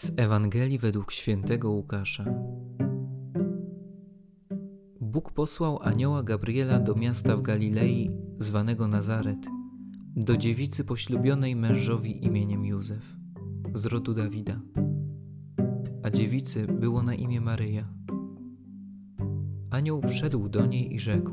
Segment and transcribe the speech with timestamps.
[0.00, 2.24] Z Ewangelii według świętego Łukasza.
[5.00, 9.46] Bóg posłał anioła Gabriela do miasta w Galilei, zwanego Nazaret,
[10.16, 13.16] do dziewicy poślubionej mężowi imieniem Józef,
[13.74, 14.60] z rodu Dawida.
[16.02, 17.88] A dziewicy było na imię Maryja.
[19.70, 21.32] Anioł wszedł do niej i rzekł: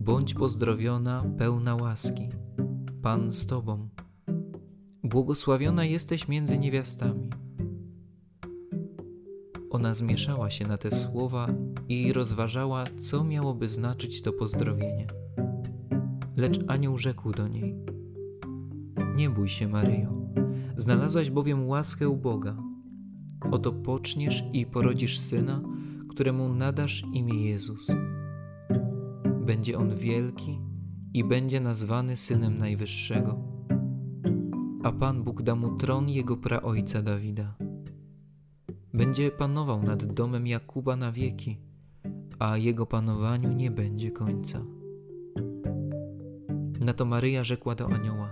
[0.00, 2.28] Bądź pozdrowiona, pełna łaski,
[3.02, 3.88] Pan z tobą.
[5.04, 7.30] Błogosławiona jesteś między niewiastami.
[9.76, 11.48] Ona zmieszała się na te słowa
[11.88, 15.06] i rozważała, co miałoby znaczyć to pozdrowienie.
[16.36, 17.76] Lecz anioł rzekł do niej:
[19.16, 20.12] Nie bój się, Maryjo,
[20.76, 22.56] znalazłaś bowiem łaskę u Boga.
[23.50, 25.62] Oto poczniesz i porodzisz syna,
[26.08, 27.86] któremu nadasz imię Jezus.
[29.46, 30.60] Będzie on wielki
[31.14, 33.38] i będzie nazwany synem Najwyższego.
[34.82, 37.65] A Pan Bóg da mu tron jego praojca Dawida
[38.96, 41.58] będzie panował nad domem Jakuba na wieki,
[42.38, 44.64] a jego panowaniu nie będzie końca.
[46.80, 48.30] Na to Maryja rzekła do anioła: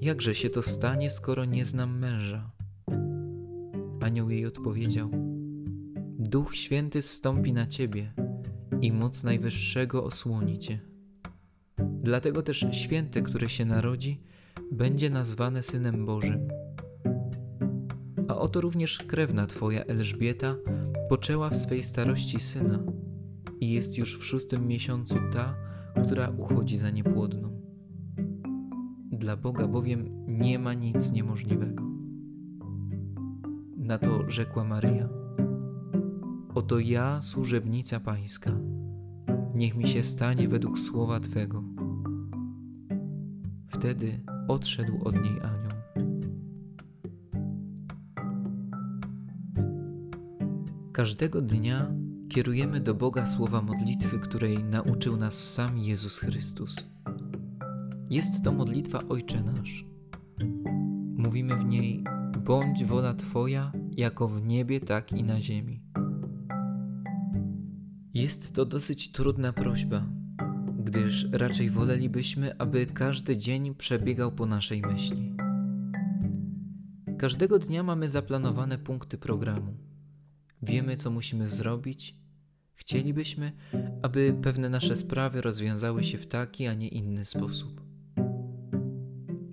[0.00, 2.50] Jakże się to stanie, skoro nie znam męża?
[4.00, 5.10] Anioł jej odpowiedział:
[6.18, 8.12] Duch Święty zstąpi na ciebie
[8.80, 10.80] i moc Najwyższego osłoni cię.
[11.78, 14.20] Dlatego też święte, które się narodzi,
[14.72, 16.48] będzie nazwane Synem Bożym
[18.34, 20.56] a oto również krewna twoja Elżbieta
[21.08, 22.78] poczęła w swej starości syna
[23.60, 25.54] i jest już w szóstym miesiącu ta,
[26.04, 27.60] która uchodzi za niepłodną.
[29.12, 31.82] Dla Boga bowiem nie ma nic niemożliwego.
[33.76, 35.08] Na to rzekła Maryja:
[36.54, 38.52] Oto ja, służebnica Pańska,
[39.54, 41.62] niech mi się stanie według słowa Twego.
[43.66, 45.63] Wtedy odszedł od niej anioł.
[50.94, 51.92] Każdego dnia
[52.28, 56.76] kierujemy do Boga słowa modlitwy, której nauczył nas sam Jezus Chrystus.
[58.10, 59.84] Jest to modlitwa Ojcze Nasz.
[61.16, 62.04] Mówimy w niej:
[62.44, 65.82] Bądź wola Twoja, jako w niebie, tak i na ziemi.
[68.14, 70.06] Jest to dosyć trudna prośba,
[70.78, 75.36] gdyż raczej wolelibyśmy, aby każdy dzień przebiegał po naszej myśli.
[77.18, 79.93] Każdego dnia mamy zaplanowane punkty programu
[80.64, 82.16] wiemy, co musimy zrobić.
[82.74, 83.52] Chcielibyśmy,
[84.02, 87.84] aby pewne nasze sprawy rozwiązały się w taki, a nie inny sposób.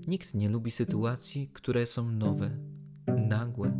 [0.07, 2.57] Nikt nie lubi sytuacji, które są nowe,
[3.27, 3.71] nagłe,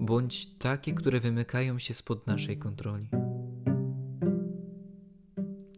[0.00, 3.08] bądź takie, które wymykają się spod naszej kontroli.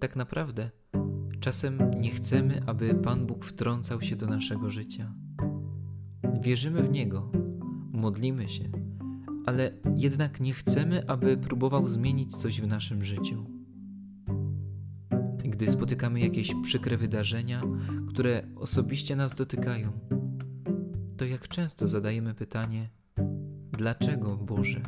[0.01, 0.71] Tak naprawdę,
[1.41, 5.15] czasem nie chcemy, aby Pan Bóg wtrącał się do naszego życia.
[6.41, 7.33] Wierzymy w Niego,
[7.93, 8.82] modlimy się
[9.47, 13.47] ale jednak nie chcemy, aby próbował zmienić coś w naszym życiu.
[15.45, 17.63] Gdy spotykamy jakieś przykre wydarzenia,
[18.09, 19.93] które osobiście nas dotykają,
[21.17, 22.89] to jak często zadajemy pytanie:
[23.73, 24.81] Dlaczego Boże?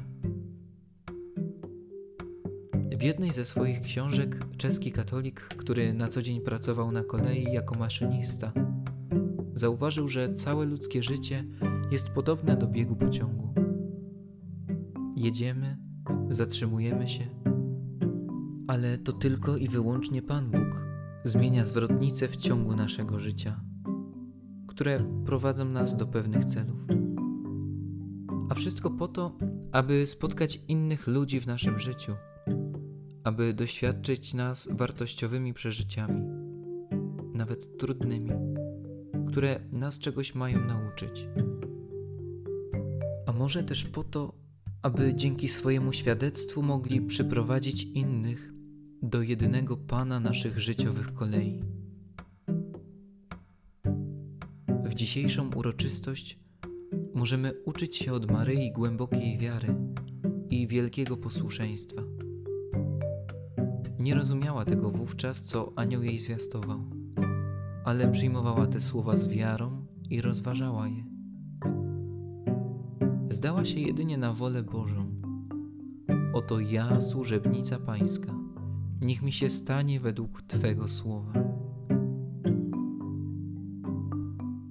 [2.98, 7.78] W jednej ze swoich książek czeski katolik, który na co dzień pracował na kolei jako
[7.78, 8.52] maszynista,
[9.54, 11.44] zauważył, że całe ludzkie życie
[11.90, 13.63] jest podobne do biegu pociągu.
[15.16, 15.76] Jedziemy,
[16.30, 17.24] zatrzymujemy się,
[18.68, 20.80] ale to tylko i wyłącznie Pan Bóg
[21.24, 23.60] zmienia zwrotnice w ciągu naszego życia,
[24.66, 26.76] które prowadzą nas do pewnych celów.
[28.48, 29.38] A wszystko po to,
[29.72, 32.12] aby spotkać innych ludzi w naszym życiu,
[33.24, 36.22] aby doświadczyć nas wartościowymi przeżyciami,
[37.34, 38.30] nawet trudnymi,
[39.26, 41.28] które nas czegoś mają nauczyć.
[43.26, 44.43] A może też po to,
[44.84, 48.52] aby dzięki swojemu świadectwu mogli przyprowadzić innych
[49.02, 51.62] do jedynego Pana naszych życiowych kolei.
[54.84, 56.38] W dzisiejszą uroczystość
[57.14, 59.74] możemy uczyć się od Maryi głębokiej wiary
[60.50, 62.02] i wielkiego posłuszeństwa.
[63.98, 66.80] Nie rozumiała tego wówczas, co anioł jej zwiastował,
[67.84, 71.13] ale przyjmowała te słowa z wiarą i rozważała je
[73.34, 75.06] zdała się jedynie na wolę Bożą.
[76.32, 78.34] Oto ja, służebnica Pańska,
[79.00, 81.32] niech mi się stanie według Twego słowa.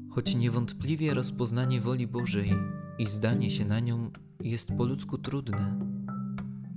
[0.10, 2.54] Choć niewątpliwie rozpoznanie woli Bożej
[3.00, 5.80] i zdanie się na nią jest po ludzku trudne,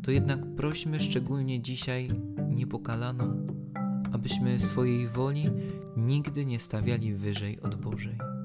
[0.03, 2.09] to jednak prośmy szczególnie dzisiaj
[2.51, 3.47] niepokalaną,
[4.13, 5.45] abyśmy swojej woli
[5.97, 8.36] nigdy nie stawiali wyżej od Bożej.